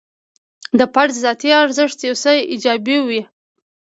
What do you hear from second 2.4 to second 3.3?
ایجابوي.